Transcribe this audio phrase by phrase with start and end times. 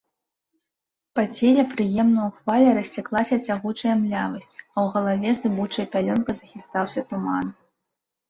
[1.17, 7.45] Па целе прыемнаю хваляй расцяклася цягучая млявасць, а ў галаве зыбучай пялёнкай захістаўся туман.